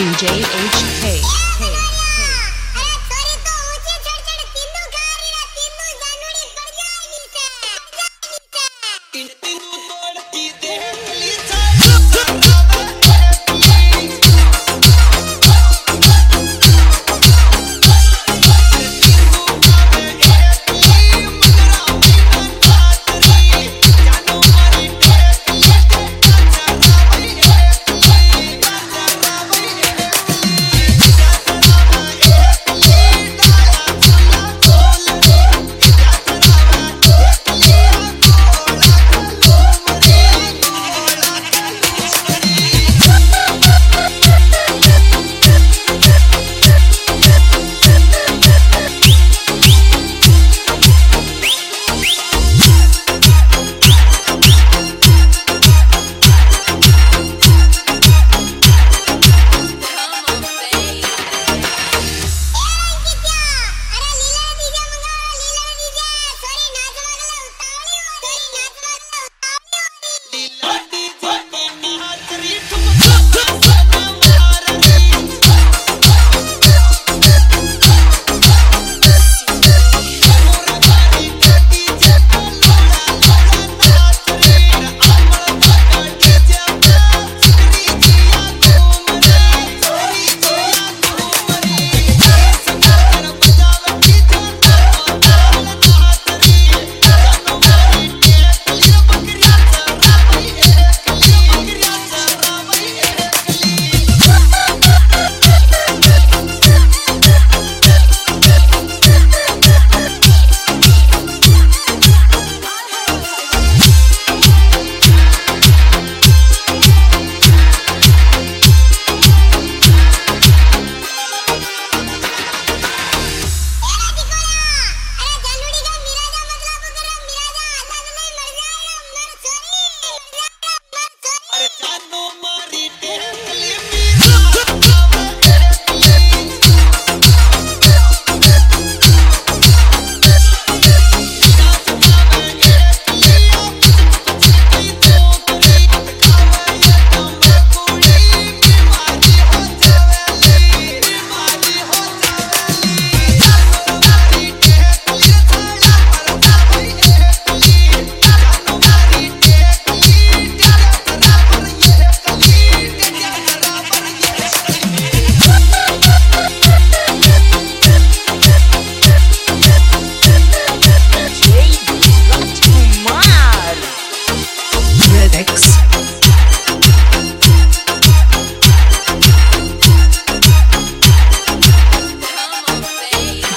DJ 0.00 0.24
HK. 0.24 1.40
Lyrics. 9.12 9.39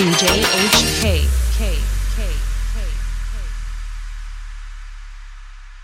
DJ 0.00 0.40
HK. 0.40 1.49